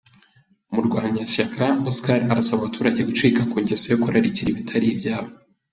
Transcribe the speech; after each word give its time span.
Murwanashyaka 0.73 1.65
Oscar 1.89 2.19
arasaba 2.31 2.57
abaturage 2.61 3.01
gucika 3.09 3.41
ku 3.51 3.55
ngeso 3.63 3.85
yo 3.91 3.99
kurarikira 4.03 4.47
ibitari 4.51 4.85
ibyabo. 4.95 5.31